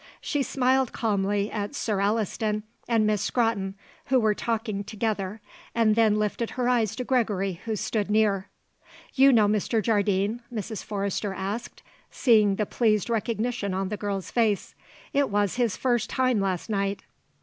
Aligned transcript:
She 0.19 0.41
smiled 0.41 0.93
calmly 0.93 1.51
at 1.51 1.75
Sir 1.75 1.99
Alliston 1.99 2.63
and 2.87 3.05
Miss 3.05 3.21
Scrotton 3.21 3.75
who 4.07 4.19
were 4.19 4.33
talking 4.33 4.83
together 4.83 5.41
and 5.75 5.93
then 5.93 6.17
lifted 6.17 6.49
her 6.51 6.67
eyes 6.67 6.95
to 6.95 7.03
Gregory 7.03 7.61
who 7.65 7.75
stood 7.75 8.09
near. 8.09 8.47
"You 9.13 9.31
know 9.31 9.47
Mr. 9.47 9.79
Jardine?" 9.79 10.41
Mrs. 10.51 10.83
Forrester 10.83 11.35
asked, 11.35 11.83
seeing 12.09 12.55
the 12.55 12.65
pleased 12.65 13.11
recognition 13.11 13.75
on 13.75 13.89
the 13.89 13.95
girl's 13.97 14.31
face. 14.31 14.73
"It 15.13 15.29
was 15.29 15.57
his 15.57 15.77
first 15.77 16.09
time 16.09 16.39
last 16.41 16.67
night." 16.67 17.03